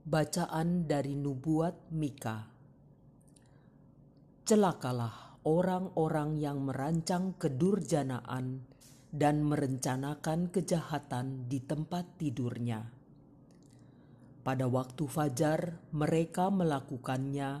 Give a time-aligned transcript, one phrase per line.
[0.00, 2.48] Bacaan dari Nubuat Mika
[4.48, 8.64] Celakalah orang-orang yang merancang kedurjanaan
[9.12, 12.80] dan merencanakan kejahatan di tempat tidurnya.
[14.40, 17.60] Pada waktu fajar mereka melakukannya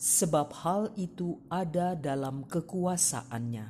[0.00, 3.68] sebab hal itu ada dalam kekuasaannya.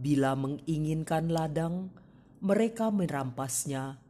[0.00, 1.92] Bila menginginkan ladang,
[2.40, 4.07] mereka merampasnya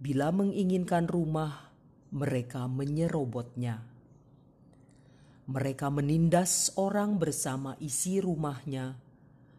[0.00, 1.68] Bila menginginkan rumah,
[2.08, 3.84] mereka menyerobotnya.
[5.44, 8.96] Mereka menindas orang bersama isi rumahnya,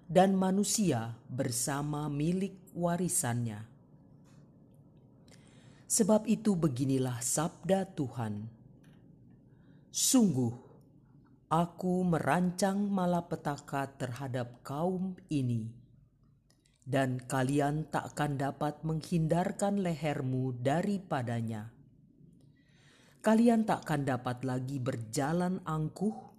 [0.10, 3.70] dan manusia bersama milik warisannya.
[5.86, 8.50] Sebab itu, beginilah sabda Tuhan:
[9.94, 10.74] "Sungguh,
[11.52, 15.81] Aku merancang malapetaka terhadap kaum ini."
[16.92, 21.72] Dan kalian tak akan dapat menghindarkan lehermu daripadanya.
[23.24, 26.36] Kalian tak akan dapat lagi berjalan angkuh,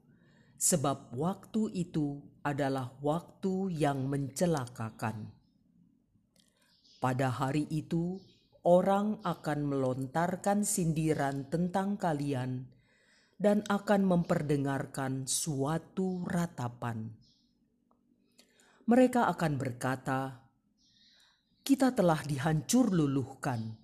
[0.60, 5.32] sebab waktu itu adalah waktu yang mencelakakan.
[7.00, 8.20] Pada hari itu,
[8.66, 12.68] orang akan melontarkan sindiran tentang kalian
[13.40, 17.10] dan akan memperdengarkan suatu ratapan.
[18.90, 20.41] Mereka akan berkata,
[21.62, 23.78] kita telah dihancur luluhkan.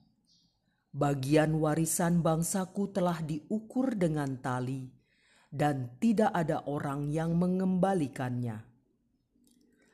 [0.91, 4.91] Bagian warisan bangsaku telah diukur dengan tali,
[5.47, 8.67] dan tidak ada orang yang mengembalikannya.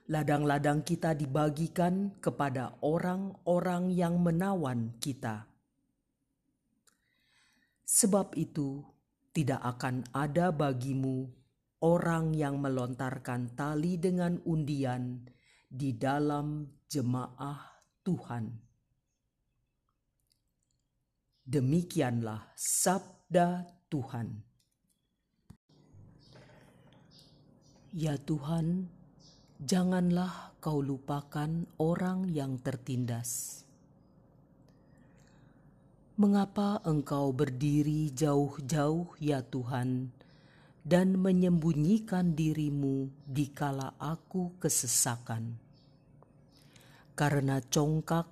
[0.08, 5.44] Ladang-ladang kita dibagikan kepada orang-orang yang menawan kita.
[7.84, 8.80] Sebab itu,
[9.36, 11.28] tidak akan ada bagimu
[11.84, 15.20] orang yang melontarkan tali dengan undian
[15.68, 17.73] di dalam jemaah
[18.04, 18.52] Tuhan.
[21.44, 24.44] Demikianlah sabda Tuhan.
[27.96, 28.90] Ya Tuhan,
[29.62, 33.62] janganlah kau lupakan orang yang tertindas.
[36.20, 40.12] Mengapa engkau berdiri jauh-jauh, ya Tuhan,
[40.84, 45.63] dan menyembunyikan dirimu di kala aku kesesakan?
[47.14, 48.26] Karena congkak,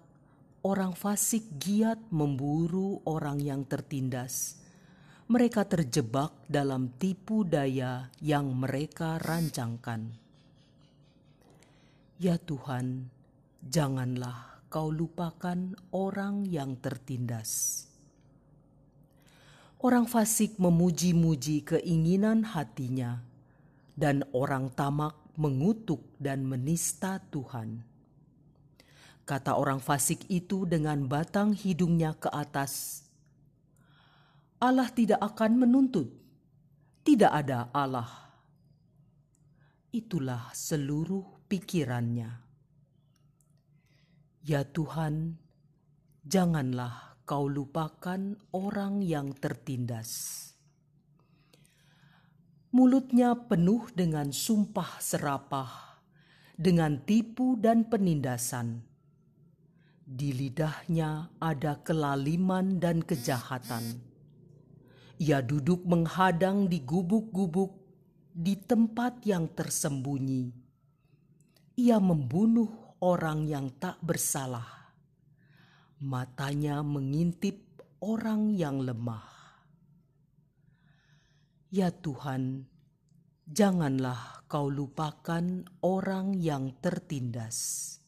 [0.66, 4.58] orang fasik giat memburu orang yang tertindas.
[5.30, 10.18] Mereka terjebak dalam tipu daya yang mereka rancangkan.
[12.18, 13.06] Ya Tuhan,
[13.62, 17.86] janganlah kau lupakan orang yang tertindas.
[19.78, 23.22] Orang fasik memuji-muji keinginan hatinya,
[23.94, 27.91] dan orang tamak mengutuk dan menista Tuhan
[29.32, 33.00] kata orang fasik itu dengan batang hidungnya ke atas.
[34.60, 36.12] Allah tidak akan menuntut,
[37.00, 38.28] tidak ada Allah.
[39.88, 42.28] Itulah seluruh pikirannya.
[44.44, 45.40] Ya Tuhan,
[46.28, 50.44] janganlah kau lupakan orang yang tertindas.
[52.68, 56.04] Mulutnya penuh dengan sumpah serapah,
[56.52, 58.91] dengan tipu dan penindasan
[60.12, 63.96] di lidahnya ada kelaliman dan kejahatan.
[65.16, 67.72] Ia duduk menghadang di gubuk-gubuk
[68.28, 70.52] di tempat yang tersembunyi.
[71.80, 72.68] Ia membunuh
[73.00, 74.92] orang yang tak bersalah.
[76.04, 79.24] Matanya mengintip orang yang lemah.
[81.72, 82.68] Ya Tuhan,
[83.48, 88.01] janganlah kau lupakan orang yang tertindas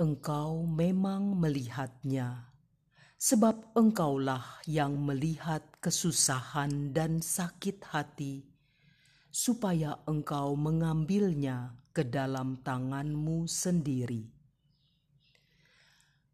[0.00, 2.48] engkau memang melihatnya,
[3.20, 8.48] sebab engkaulah yang melihat kesusahan dan sakit hati,
[9.28, 14.24] supaya engkau mengambilnya ke dalam tanganmu sendiri.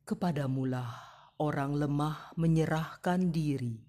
[0.06, 0.94] Kepadamulah
[1.42, 3.82] orang lemah menyerahkan diri.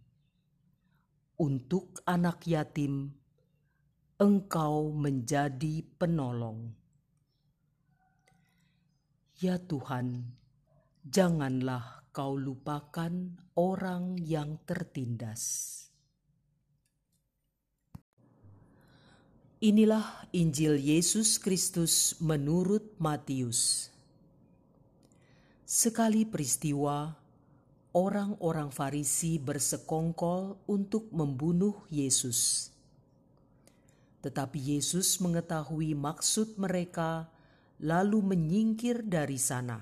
[1.37, 3.13] Untuk anak yatim,
[4.17, 6.86] engkau menjadi penolong.
[9.37, 10.33] Ya Tuhan,
[11.05, 15.77] janganlah kau lupakan orang yang tertindas.
[19.61, 23.93] Inilah Injil Yesus Kristus menurut Matius.
[25.69, 27.13] Sekali peristiwa,
[27.93, 32.73] orang-orang Farisi bersekongkol untuk membunuh Yesus.
[34.25, 37.29] Tetapi Yesus mengetahui maksud mereka
[37.81, 39.81] lalu menyingkir dari sana.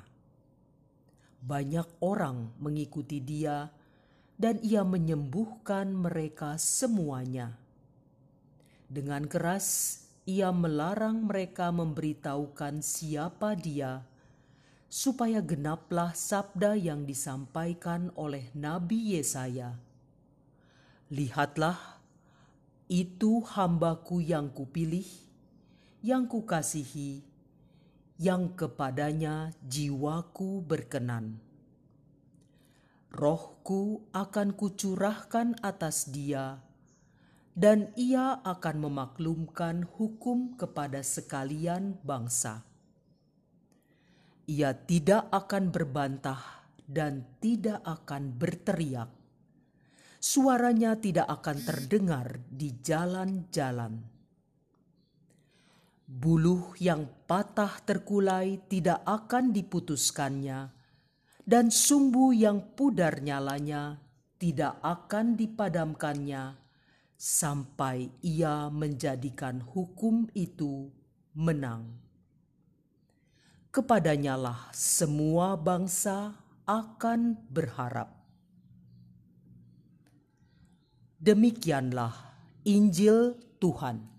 [1.45, 3.69] banyak orang mengikuti Dia,
[4.35, 7.53] dan Ia menyembuhkan mereka semuanya.
[8.89, 14.01] Dengan keras Ia melarang mereka memberitahukan siapa Dia,
[14.89, 19.77] supaya genaplah sabda yang disampaikan oleh Nabi Yesaya.
[21.13, 22.01] Lihatlah,
[22.89, 25.05] itu hambaku yang kupilih,
[26.01, 27.21] yang kukasihi,
[28.15, 31.43] yang kepadanya jiwaku berkenan.
[33.11, 36.59] Rohku akan kucurahkan atas dia,
[37.55, 42.63] dan ia akan memaklumkan hukum kepada sekalian bangsa.
[44.51, 49.09] Ia tidak akan berbantah dan tidak akan berteriak.
[50.19, 54.14] Suaranya tidak akan terdengar di jalan-jalan
[56.05, 60.69] Buluh yang patah terkulai tidak akan diputuskannya,
[61.41, 63.97] dan sumbu yang pudar nyalanya
[64.37, 66.61] tidak akan dipadamkannya
[67.17, 70.93] sampai ia menjadikan hukum itu
[71.33, 71.89] menang.
[73.73, 76.37] Kepadanyalah semua bangsa
[76.69, 78.13] akan berharap.
[81.17, 82.13] Demikianlah
[82.61, 84.14] Injil Tuhan.